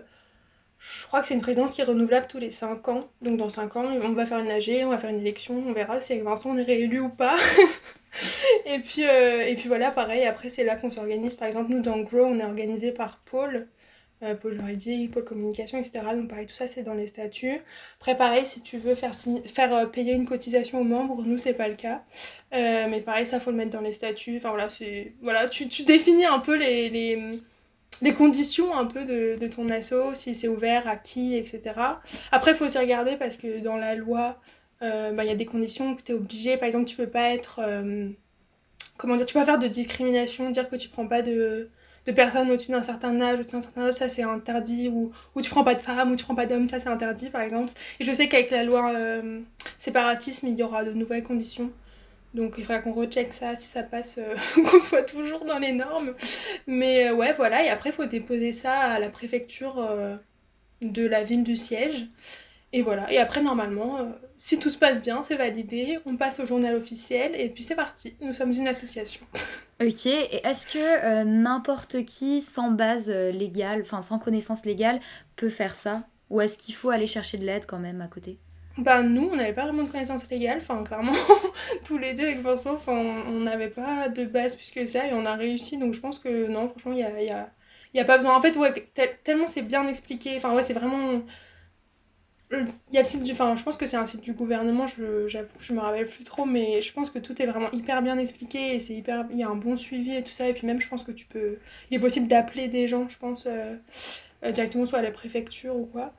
[0.84, 3.10] je crois que c'est une présidence qui est renouvelable tous les 5 ans.
[3.22, 5.72] Donc dans 5 ans, on va faire une AG, on va faire une élection, on
[5.72, 7.38] verra si Vincent on est réélu ou pas.
[8.66, 11.36] et, puis, euh, et puis voilà, pareil, après c'est là qu'on s'organise.
[11.36, 13.66] Par exemple, nous dans Grow, on est organisé par Paul euh,
[14.42, 16.02] pôle juridique, pôle communication, etc.
[16.16, 17.62] Donc pareil, tout ça c'est dans les statuts.
[18.00, 21.54] Après pareil, si tu veux faire, faire euh, payer une cotisation aux membres, nous c'est
[21.54, 22.04] pas le cas.
[22.54, 24.38] Euh, mais pareil, ça faut le mettre dans les statuts.
[24.38, 24.68] Enfin voilà,
[25.22, 27.38] voilà tu, tu, définis un peu les, les,
[28.02, 31.74] les, conditions un peu de, de ton asso, si c'est ouvert, à qui, etc.
[32.32, 34.40] Après, il faut aussi regarder parce que dans la loi,
[34.82, 36.58] bah, il y a des conditions que tu es obligé.
[36.58, 37.62] Par exemple, tu peux pas être...
[38.98, 41.70] comment dire Tu peux pas faire de discrimination, dire que tu prends pas de
[42.06, 45.42] de personnes au-dessus d'un certain âge, au-dessus d'un certain âge, ça c'est interdit, ou, ou
[45.42, 47.72] tu prends pas de femmes, ou tu prends pas d'hommes, ça c'est interdit par exemple.
[48.00, 49.42] Et je sais qu'avec la loi euh,
[49.78, 51.72] séparatisme, il y aura de nouvelles conditions.
[52.34, 55.72] Donc il faudra qu'on recheck ça, si ça passe, euh, qu'on soit toujours dans les
[55.72, 56.13] normes.
[56.68, 59.76] Mais euh, ouais, voilà, et après il faut déposer ça à la préfecture
[60.82, 62.08] de la ville du siège.
[62.76, 64.00] Et voilà, et après normalement,
[64.39, 67.76] si tout se passe bien, c'est validé, on passe au journal officiel, et puis c'est
[67.76, 69.22] parti, nous sommes une association.
[69.86, 75.02] Ok, et est-ce que euh, n'importe qui sans base euh, légale, enfin sans connaissance légale,
[75.36, 76.04] peut faire ça?
[76.30, 78.38] Ou est-ce qu'il faut aller chercher de l'aide quand même à côté?
[78.78, 81.12] Bah nous, on n'avait pas vraiment de connaissances légales, enfin clairement,
[81.86, 85.26] tous les deux avec Vincent, on n'avait pas de base plus que ça et on
[85.26, 87.50] a réussi, donc je pense que non, franchement, il y a, y, a,
[87.93, 88.36] y a, pas besoin.
[88.36, 88.74] En fait, ouais,
[89.24, 91.22] tellement c'est bien expliqué, enfin ouais, c'est vraiment
[92.60, 93.32] il y a le site du.
[93.32, 96.24] Enfin, je pense que c'est un site du gouvernement, je, j'avoue je me rappelle plus
[96.24, 99.26] trop, mais je pense que tout est vraiment hyper bien expliqué et c'est hyper.
[99.32, 100.48] Il y a un bon suivi et tout ça.
[100.48, 101.58] Et puis même, je pense que tu peux.
[101.89, 103.76] Il est possible d'appeler des gens, je pense, euh,
[104.44, 106.13] euh, directement, soit à la préfecture ou quoi.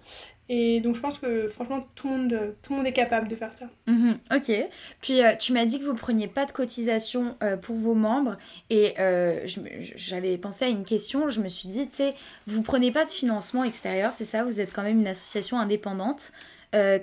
[0.48, 3.34] Et donc je pense que franchement tout le monde, tout le monde est capable de
[3.34, 3.66] faire ça.
[3.86, 4.52] Mhm, ok.
[5.00, 8.36] Puis euh, tu m'as dit que vous preniez pas de cotisation euh, pour vos membres
[8.68, 9.40] et euh,
[9.96, 11.30] j'avais pensé à une question.
[11.30, 12.14] Je me suis dit, tu sais,
[12.46, 16.32] vous prenez pas de financement extérieur, c'est ça Vous êtes quand même une association indépendante.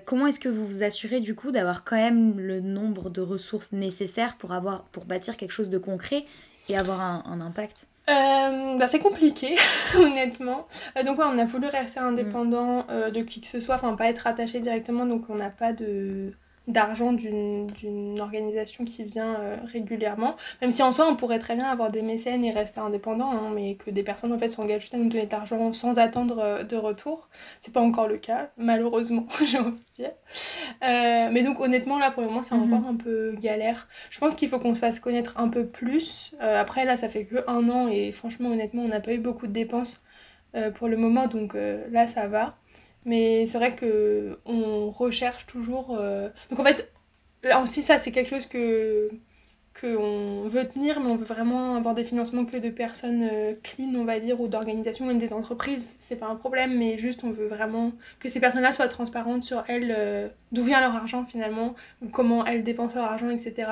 [0.06, 3.72] comment est-ce que vous vous assurez du coup d'avoir quand même le nombre de ressources
[3.72, 6.26] nécessaires pour, avoir, pour bâtir quelque chose de concret
[6.72, 9.56] et avoir un, un impact euh, bah, c'est compliqué,
[9.98, 10.68] honnêtement.
[10.98, 13.94] Euh, donc, ouais, on a voulu rester indépendant euh, de qui que ce soit, enfin,
[13.94, 16.34] pas être attaché directement, donc on n'a pas de
[16.68, 20.36] d'argent d'une organisation qui vient euh, régulièrement.
[20.62, 23.52] Même si en soi, on pourrait très bien avoir des mécènes et rester indépendant, hein,
[23.54, 26.40] mais que des personnes en fait s'engagent juste à nous donner de l'argent sans attendre
[26.40, 27.30] euh, de retour.
[27.60, 30.12] C'est pas encore le cas, malheureusement, j'ai envie de dire.
[30.84, 32.74] Euh, mais donc honnêtement, là pour le moment, c'est mhm.
[32.74, 33.88] encore un peu galère.
[34.12, 36.34] Je pense qu'il faut qu'on se fasse connaître un peu plus.
[36.40, 39.48] après, là, ça fait que un an et franchement, honnêtement, on n'a pas eu beaucoup
[39.48, 40.02] de dépenses
[40.76, 41.56] pour le moment, donc
[41.92, 42.56] là, ça va.
[43.06, 45.98] Mais c'est vrai que on recherche toujours.
[46.00, 46.92] Euh, donc en fait,
[47.44, 49.10] là aussi, ça, c'est quelque chose que
[49.80, 53.96] qu'on veut tenir, mais on veut vraiment avoir des financements que de personnes euh, clean,
[53.96, 57.32] on va dire, ou d'organisations, même des entreprises, c'est pas un problème, mais juste on
[57.32, 61.74] veut vraiment que ces personnes-là soient transparentes sur elles, euh, d'où vient leur argent finalement,
[62.12, 63.70] comment elles dépensent leur argent, etc.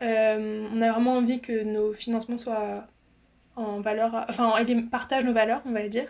[0.00, 2.86] On a vraiment envie que nos financements soient
[3.56, 6.08] en valeur, enfin, elles partagent nos valeurs, on va dire.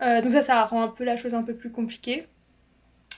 [0.00, 2.26] Donc ça, ça rend un peu la chose un peu plus compliquée.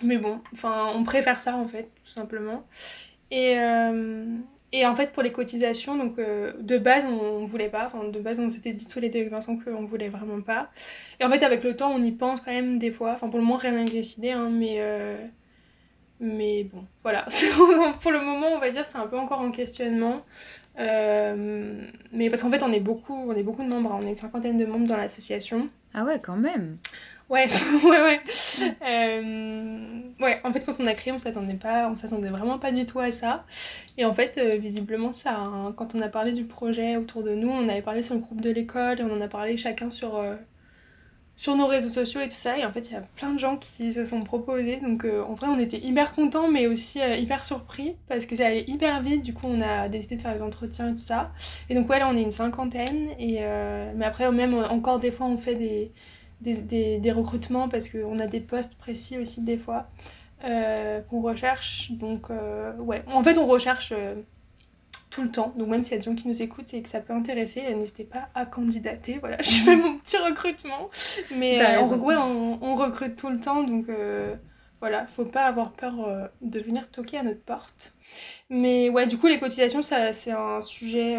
[0.02, 2.64] Mais bon, enfin, on préfère ça en fait, tout simplement.
[3.30, 3.56] Et,
[4.72, 7.86] et en fait, pour les cotisations, donc euh, de base, on, ne voulait pas.
[7.86, 10.70] Enfin, de base, on s'était dit tous les deux avec Vincent qu'on voulait vraiment pas.
[11.20, 13.12] Et en fait, avec le temps, on y pense quand même des fois.
[13.12, 14.76] Enfin, pour le moment, rien n'est décidé, hein, mais.
[14.80, 15.16] Euh,
[16.18, 17.26] mais bon, voilà.
[18.02, 20.24] pour le moment, on va dire, c'est un peu encore en questionnement.
[20.78, 21.80] Euh,
[22.12, 23.92] mais parce qu'en fait, on est beaucoup, on est beaucoup de membres.
[23.92, 24.00] Hein.
[24.02, 25.68] On est une cinquantaine de membres dans l'association.
[25.96, 26.76] Ah ouais, quand même.
[27.30, 27.48] Ouais,
[27.84, 28.20] ouais, ouais.
[28.82, 32.70] Euh, ouais, en fait, quand on a créé, on s'attendait pas, on s'attendait vraiment pas
[32.70, 33.46] du tout à ça.
[33.96, 37.34] Et en fait, euh, visiblement, ça, hein, quand on a parlé du projet autour de
[37.34, 40.16] nous, on avait parlé sur le groupe de l'école on en a parlé chacun sur,
[40.16, 40.36] euh,
[41.36, 42.58] sur nos réseaux sociaux et tout ça.
[42.58, 44.76] Et en fait, il y a plein de gens qui se sont proposés.
[44.76, 48.64] Donc, en vrai, on était hyper contents, mais aussi hyper surpris parce que ça allait
[48.66, 49.22] hyper vite.
[49.22, 51.32] Du coup, on a décidé de faire les entretiens et tout ça.
[51.68, 53.08] Et donc, ouais, là, on est une cinquantaine.
[53.18, 53.40] Et,
[53.94, 55.92] mais après, même encore des fois, on fait des
[56.40, 59.88] des, des, recrutements parce qu'on a des postes précis aussi des fois
[60.44, 61.92] euh, qu'on recherche.
[61.92, 64.14] Donc, euh, ouais, en fait, on recherche euh,
[65.16, 65.52] tout le temps.
[65.56, 67.62] Donc, même s'il y a des gens qui nous écoutent et que ça peut intéresser,
[67.74, 69.18] n'hésitez pas à candidater.
[69.20, 70.90] Voilà, j'ai fait mon petit recrutement.
[71.34, 73.64] Mais on, ouais, on, on, recrute tout le temps.
[73.64, 73.86] Donc,
[74.80, 75.94] voilà, faut pas avoir peur
[76.42, 77.94] de venir toquer à notre porte.
[78.50, 81.18] Mais ouais, du coup, les cotisations, ça, c'est un sujet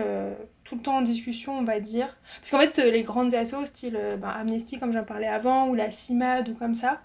[0.67, 2.17] tout le temps en discussion, on va dire.
[2.41, 5.75] Parce qu'en fait, les grandes assos, style euh, ben, Amnesty, comme j'en parlais avant, ou
[5.75, 6.99] la CIMAD, ou comme ça,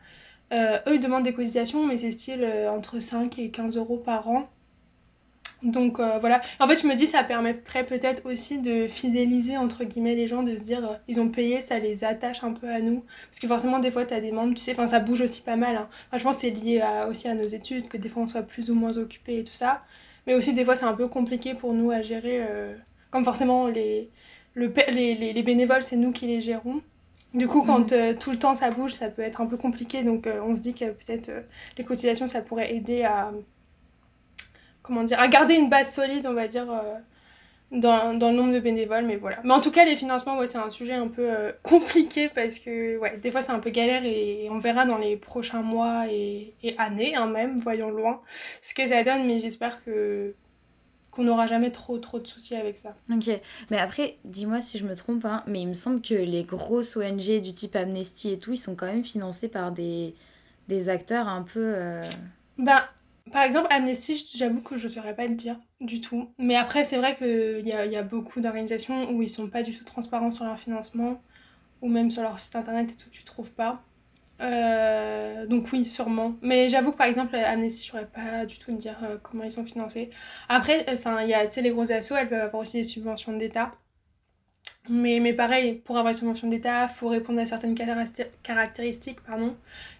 [0.52, 3.98] euh, eux, ils demandent des cotisations, mais c'est style euh, entre 5 et 15 euros
[3.98, 4.50] par an.
[5.62, 6.40] Donc voilà.
[6.58, 10.42] En fait, je me dis, ça permettrait peut-être aussi de fidéliser, entre guillemets, les gens,
[10.42, 13.04] de se dire, ils ont payé, ça les attache un peu à nous.
[13.30, 15.42] Parce que forcément, des fois, tu as des membres, tu sais, enfin, ça bouge aussi
[15.42, 15.76] pas mal.
[15.76, 15.88] Hein.
[16.16, 18.70] je pense que c'est lié aussi à nos études, que des fois, on soit plus
[18.70, 19.82] ou moins occupé et tout ça.
[20.26, 22.44] Mais aussi, des fois, c'est un peu compliqué pour nous à gérer
[23.12, 24.10] comme forcément les,
[24.54, 26.80] le, les, les, bénévoles, c'est nous qui les gérons.
[27.34, 30.02] Du coup, quand euh, tout le temps ça bouge, ça peut être un peu compliqué.
[30.02, 31.42] Donc, euh, on se dit que peut-être euh,
[31.78, 33.30] les cotisations, ça pourrait aider à,
[34.82, 36.66] comment dire, à garder une base solide, on va dire,
[37.70, 39.04] dans, dans, le nombre de bénévoles.
[39.04, 39.38] Mais voilà.
[39.44, 42.98] Mais en tout cas, les financements, ouais, c'est un sujet un peu compliqué parce que,
[42.98, 46.54] ouais, des fois, c'est un peu galère et on verra dans les prochains mois et,
[46.62, 48.20] et années, hein, même, voyons loin,
[48.60, 49.26] ce que ça donne.
[49.26, 50.34] Mais j'espère que
[51.12, 52.96] qu'on n'aura jamais trop trop de soucis avec ça.
[53.12, 53.30] Ok,
[53.70, 56.96] mais après, dis-moi si je me trompe, hein, mais il me semble que les grosses
[56.96, 60.14] ONG du type Amnesty et tout, ils sont quand même financés par des,
[60.68, 61.74] des acteurs un peu...
[61.76, 62.00] Euh...
[62.56, 62.80] Ben,
[63.32, 66.28] par exemple, Amnesty, j'avoue que je ne saurais pas te dire du tout.
[66.38, 69.62] Mais après, c'est vrai qu'il y a, y a beaucoup d'organisations où ils sont pas
[69.62, 71.20] du tout transparents sur leur financement,
[71.80, 73.82] ou même sur leur site internet et tout, tu trouves pas.
[74.40, 76.34] Euh, donc oui, sûrement.
[76.42, 79.52] Mais j'avoue que par exemple, Amnesty, je saurais pas du tout dire euh, comment ils
[79.52, 80.10] sont financés.
[80.48, 83.72] Après, enfin, il y a, les gros assos, elles peuvent avoir aussi des subventions d'État.
[84.88, 87.76] Mais, mais pareil, pour avoir une subvention d'État, il faut répondre à certaines
[88.42, 89.56] caractéristiques, pardon.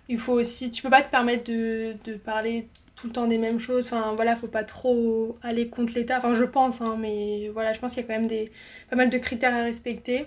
[0.08, 2.68] Il faut aussi, tu peux pas te permettre de, de parler
[3.02, 3.86] tout le temps des mêmes choses.
[3.92, 6.18] Enfin, voilà, faut pas trop aller contre l'État.
[6.18, 8.50] Enfin, je pense, hein, mais voilà, je pense qu'il y a quand même des,
[8.88, 10.26] pas mal de critères à respecter.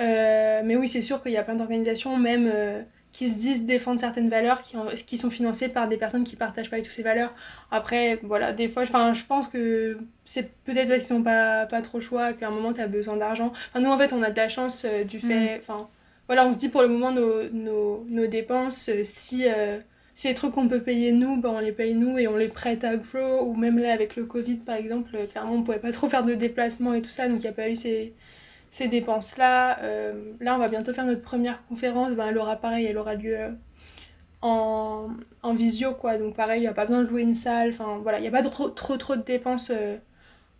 [0.00, 2.50] Euh, mais oui, c'est sûr qu'il y a plein d'organisations, même
[3.10, 6.70] qui se disent défendre certaines valeurs qui, qui sont financées par des personnes qui partagent
[6.70, 7.34] pas toutes ces valeurs.
[7.70, 11.98] Après, voilà, des fois, je pense que c'est peut-être parce qu'ils n'ont pas, pas trop
[11.98, 13.52] choix, qu'à un moment, tu as besoin d'argent.
[13.70, 15.56] Enfin, nous, en fait, on a de la chance euh, du fait...
[15.56, 15.60] Mm.
[15.60, 15.88] Enfin,
[16.28, 19.46] voilà, on se dit pour le moment, nos, nos, nos dépenses, euh, si...
[20.24, 22.48] Euh, des trucs qu'on peut payer nous, ben on les paye nous et on les
[22.48, 25.92] prête à Grow, ou même là avec le Covid par exemple, clairement on pouvait pas
[25.92, 28.14] trop faire de déplacements et tout ça, donc il n'y a pas eu ces,
[28.76, 29.80] ces dépenses-là.
[29.82, 32.12] Euh, là, on va bientôt faire notre première conférence.
[32.12, 33.50] Ben, elle aura pareil, elle aura lieu euh,
[34.42, 36.18] en, visio, quoi.
[36.18, 37.70] Donc pareil, il n'y a pas besoin de louer une salle.
[37.70, 39.96] Enfin, voilà, il n'y a pas trop, trop, trop de dépenses euh,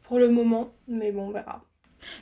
[0.03, 0.73] pour le moment.
[0.89, 1.63] Mais bon, on verra.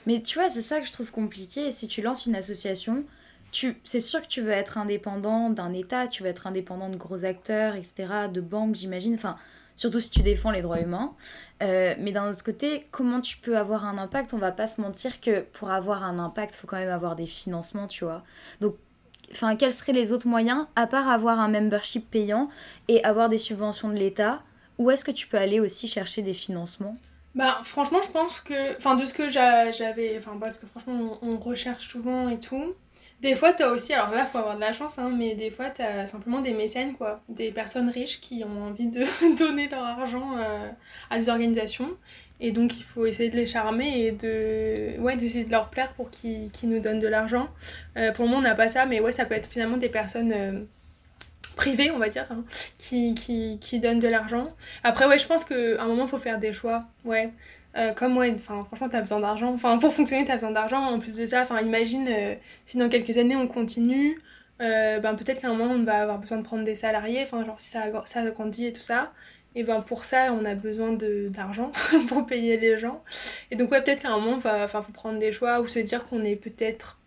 [0.07, 1.71] Mais tu vois, c'est ça que je trouve compliqué.
[1.71, 3.05] Si tu lances une association,
[3.55, 6.97] tu, c'est sûr que tu veux être indépendant d'un État, tu veux être indépendant de
[6.97, 7.95] gros acteurs, etc.,
[8.33, 9.15] de banques, j'imagine.
[9.15, 9.37] Enfin,
[9.77, 11.15] surtout si tu défends les droits humains.
[11.63, 14.35] Euh, mais d'un autre côté, comment tu peux avoir un impact?
[14.35, 17.27] On va pas se mentir que pour avoir un impact, faut quand même avoir des
[17.27, 18.25] financements, tu vois.
[18.61, 18.75] Donc,
[19.31, 22.49] enfin, quels seraient les autres moyens, à part avoir un membership payant
[22.89, 24.43] et avoir des subventions de l'État?
[24.79, 26.95] Où est-ce que tu peux aller aussi chercher des financements?
[27.35, 31.37] Bah franchement je pense que enfin de ce que j'avais enfin parce que franchement on,
[31.37, 32.75] recherche souvent et tout
[33.21, 35.51] Des fois, tu as aussi, alors là, faut avoir de la chance, hein, mais des
[35.51, 37.23] fois, tu as simplement des mécènes, quoi.
[37.29, 39.05] Des personnes riches qui ont envie de
[39.39, 40.69] donner leur argent euh,
[41.11, 41.91] à des organisations.
[42.41, 45.93] Et donc, il faut essayer de les charmer et de, ouais, d'essayer de leur plaire
[45.95, 47.49] pour qu'ils, nous donnent de l'argent.
[47.97, 49.89] Euh, pour le moment, on n'a pas ça, mais ouais, ça peut être finalement des
[49.89, 50.61] personnes euh,
[51.57, 52.45] privées, on va dire, hein,
[52.77, 54.49] qui, qui, qui donnent de l'argent.
[54.83, 56.85] Après, ouais, je pense qu'à un moment, il faut faire des choix.
[57.05, 57.31] Ouais.
[57.77, 61.01] Euh, comme ouais, enfin franchement t'as besoin d'argent, enfin pour fonctionner t'as besoin d'argent, en
[61.01, 64.21] plus de ça, enfin imagine euh, si dans quelques années on continue,
[64.63, 67.45] euh, ben peut-être qu'à un moment on va avoir besoin de prendre des salariés, enfin
[67.45, 69.13] genre si ça, ça grandit et tout ça,
[69.57, 71.73] et ben pour ça on a besoin d'argent
[72.09, 73.03] pour payer les gens,
[73.51, 76.05] et donc ouais peut-être qu'à un moment il faut prendre des choix ou se dire
[76.05, 77.01] qu'on est peut-être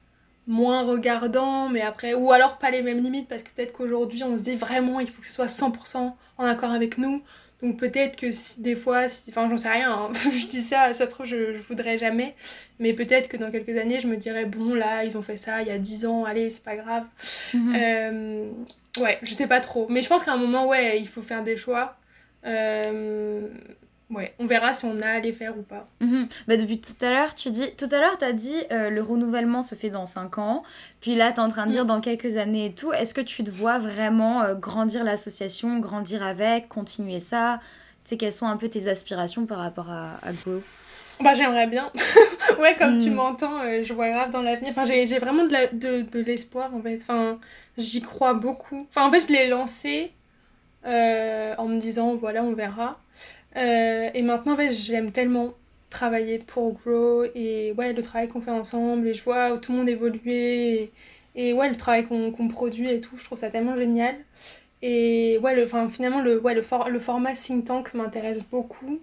[0.47, 4.38] moins regardant, mais après, ou alors pas les mêmes limites, parce que peut-être qu'aujourd'hui on
[4.38, 7.21] se dit vraiment il faut que ce soit 100% en accord avec nous,
[7.62, 10.12] donc peut-être que si, des fois, si, enfin j'en sais rien, hein.
[10.13, 12.36] je dis ça, ça se trouve je, je voudrais jamais,
[12.80, 15.62] mais peut-être que dans quelques années je me dirais bon là ils ont fait ça
[15.62, 17.06] il y a 10 ans, allez c'est pas grave.
[17.54, 17.76] Mhm.
[17.76, 18.50] Euh,
[19.00, 21.43] ouais, je sais pas trop, mais je pense qu'à un moment ouais il faut faire
[21.43, 21.98] des choix.
[22.46, 23.48] Euh,
[24.10, 25.86] Ouais, on verra si on a à les faire ou pas.
[26.00, 26.30] Mhm.
[26.48, 29.02] Bah depuis tout à l'heure, tu dis, tout à l'heure, tu as dit euh, le
[29.02, 30.63] renouvellement se fait dans 5 ans.
[31.02, 31.88] Puis là, tu es en train de dire mm.
[31.88, 32.93] dans quelques années et tout.
[32.93, 37.60] Est-ce que tu te vois vraiment euh, grandir l'association, grandir avec, continuer ça?
[38.06, 40.62] Tu sais, quelles sont un peu tes aspirations par rapport à, à Grow
[41.20, 41.91] bah j'aimerais bien.
[42.60, 43.13] ouais, comme tu mm.
[43.15, 44.70] m'entends, euh, je vois grave dans l'avenir.
[44.70, 47.00] Enfin, j'ai vraiment de l'espoir de, en fait.
[47.02, 47.39] Enfin,
[47.76, 48.86] j'y crois beaucoup.
[48.91, 50.13] Enfin, en fait, je l'ai lancé
[50.86, 53.00] en me disant, voilà, on verra.
[53.58, 55.54] Euh, et maintenant, en fait, j'aime tellement
[55.89, 59.80] travailler pour Grow et ouais, le travail qu'on fait ensemble et je vois tout le
[59.80, 60.91] monde évoluer
[61.36, 64.15] et, ouais, le travail qu'on produit et tout, je trouve ça tellement génial.
[64.82, 69.00] Et ouais, le, enfin, finalement, le, ouais, le, le format think tank m'intéresse beaucoup.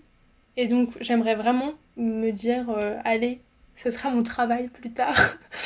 [0.57, 3.41] Et donc, j'aimerais vraiment me dire, euh, allez,
[3.77, 5.17] ce sera mon travail plus tard.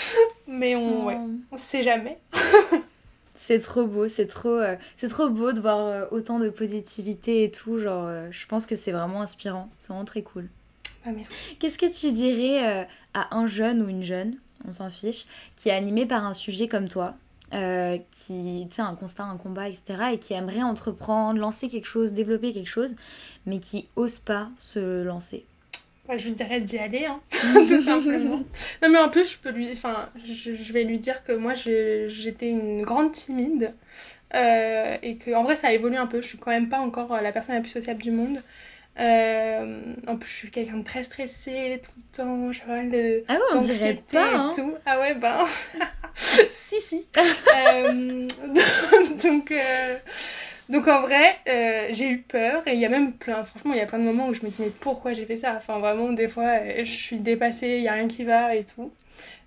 [0.46, 1.16] Mais on, ouais,
[1.51, 2.18] on sait jamais.
[3.40, 7.44] C'est trop beau, c'est trop, euh, c'est trop beau de voir euh, autant de positivité
[7.44, 7.79] et tout.
[7.79, 9.70] Genre, euh, je pense que c'est vraiment inspirant.
[9.81, 10.48] C'est vraiment très cool.
[11.07, 11.11] Ah,
[11.61, 14.35] Qu'est-ce que tu dirais à un jeune ou une jeune,
[14.66, 17.14] on s'en fiche, qui est animé par un sujet comme toi,
[18.11, 22.12] qui, tu sais, un constat, un combat, etc., et qui aimerait entreprendre, lancer quelque chose,
[22.12, 22.96] développer quelque chose,
[23.46, 25.46] mais qui ose pas se lancer?
[26.16, 27.21] Je lui dirais d'y aller, hein,
[27.68, 28.40] tout simplement.
[28.83, 29.71] Non, mais en plus, je peux lui.
[29.73, 33.75] Enfin, je, vais lui dire que moi, j'étais une grande timide.
[34.35, 36.21] Euh, et que, en vrai, ça a évolué un peu.
[36.21, 38.42] Je suis quand même pas encore la personne la plus sociable du monde.
[38.99, 42.53] Euh, en plus, je suis quelqu'un de très stressé tout le temps.
[42.53, 43.25] J'ai pas mal de.
[43.29, 44.51] Ah ouais, on dirait pas, hein.
[44.55, 44.75] tout.
[44.85, 45.37] Ah ouais, ben.
[46.14, 47.07] si, si.
[47.16, 48.27] euh,
[49.23, 49.55] donc.
[50.68, 53.72] Euh, donc en vrai, euh, j'ai eu peur et il y a même plein, franchement,
[53.72, 55.54] il y a plein de moments où je me dis mais pourquoi j'ai fait ça?
[55.57, 58.64] Enfin vraiment, des fois, euh, je suis dépassée, il n'y a rien qui va et
[58.64, 58.92] tout.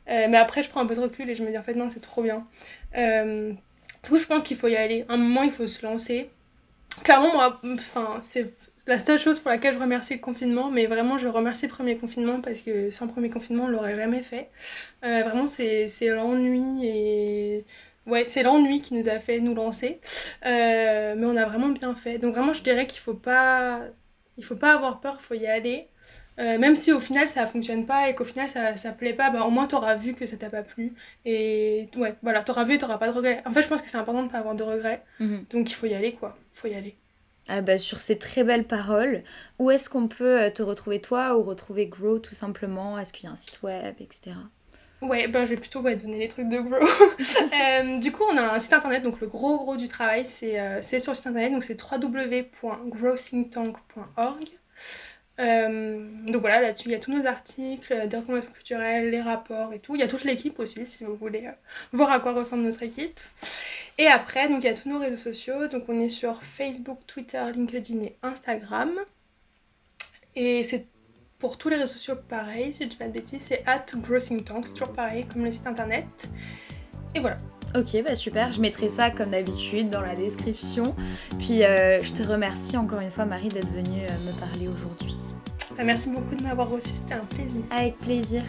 [0.10, 1.76] Euh, mais après, je prends un peu de recul et je me dis en fait
[1.76, 2.46] non, c'est trop bien.
[4.04, 5.06] coup, je pense qu'il faut y aller.
[5.10, 6.30] un moment, il faut se lancer.
[7.04, 8.54] Clairement, moi, enfin, c'est
[8.88, 11.98] la seule chose pour laquelle je remercie le confinement, mais vraiment je remercie le premier
[11.98, 14.50] confinement parce que sans premier confinement on l'aurait jamais fait.
[15.04, 17.66] vraiment c'est l'ennui et
[18.08, 20.00] ouais, c'est l'ennui qui nous a fait nous lancer.
[20.46, 22.18] Euh, mais on a vraiment bien fait.
[22.18, 23.82] Donc vraiment, je dirais qu'il faut pas,
[24.38, 25.88] il faut pas avoir peur, il faut y aller.
[26.40, 29.30] Euh, même si au final ça fonctionne pas et qu'au final ça, ça plaît pas,
[29.30, 30.94] bah, au moins t'auras vu que ça t'a pas plu.
[31.26, 33.44] Et ouais, voilà, t'auras vu et t'auras pas de regrets.
[33.46, 35.04] En fait, je pense que c'est important de pas avoir de regrets.
[35.20, 35.46] Mhm.
[35.52, 36.38] Donc il faut y aller, quoi.
[36.56, 36.96] Il faut y aller.
[37.48, 39.24] Ah bah, sur ces très belles paroles,
[39.60, 42.98] où est-ce qu'on peut euh, te retrouver toi ou retrouver Grow tout simplement?
[42.98, 44.32] Est-ce qu'il y a un site web, etc.
[45.02, 46.78] Ouais, ben je vais plutôt donner les trucs de Grow.
[47.54, 50.60] Euh, du coup, on a un site internet, donc le gros gros du travail, c'est
[50.60, 54.48] euh, sur le site internet, donc c'est www.growthinktank.org.
[55.40, 59.74] Euh, donc voilà, là-dessus, il y a tous nos articles, des recommandations culturelles, les rapports
[59.74, 59.96] et tout.
[59.96, 61.50] Il y a toute l'équipe aussi, si vous voulez
[61.94, 63.20] voir à quoi ressemble notre équipe.
[63.98, 65.68] Et après, donc il y a tous nos réseaux sociaux.
[65.68, 68.92] Donc on est sur Facebook, Twitter, LinkedIn et Instagram.
[70.36, 70.86] Et c'est
[71.42, 74.06] pour tous les réseaux sociaux, pareil, si je dis pas de bêtises, c'est at Tank,
[74.28, 76.30] c'est toujours pareil, comme le site internet.
[77.16, 77.38] Et voilà.
[77.76, 80.96] Ok, bah super, je mettrai ça comme d'habitude dans la description.
[81.40, 85.16] Puis euh, je te remercie encore une fois Marie d'être venue euh, me parler aujourd'hui.
[85.76, 87.64] Bah, merci beaucoup de m'avoir reçu, c'était un plaisir.
[87.72, 88.44] Avec plaisir.